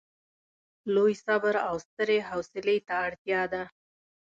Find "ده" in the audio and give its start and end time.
3.53-3.63